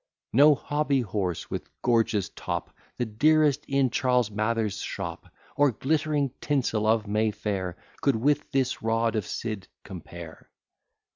[0.33, 6.87] No hobby horse, with gorgeous top, The dearest in Charles Mather's shop, Or glittering tinsel
[6.87, 10.49] of May Fair, Could with this rod of Sid compare.